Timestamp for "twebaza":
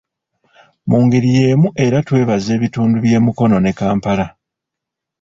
2.07-2.49